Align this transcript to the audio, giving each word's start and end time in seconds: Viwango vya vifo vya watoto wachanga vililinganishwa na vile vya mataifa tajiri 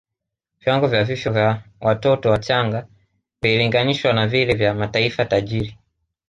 Viwango 0.59 0.87
vya 0.87 1.03
vifo 1.03 1.31
vya 1.31 1.63
watoto 1.81 2.29
wachanga 2.29 2.87
vililinganishwa 3.41 4.13
na 4.13 4.27
vile 4.27 4.53
vya 4.53 4.73
mataifa 4.73 5.25
tajiri 5.25 5.77